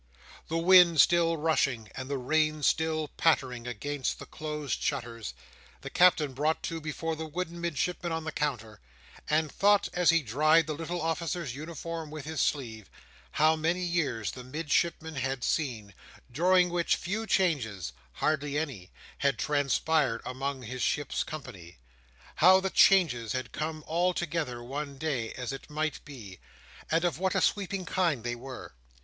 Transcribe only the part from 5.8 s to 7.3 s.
the Captain brought to before the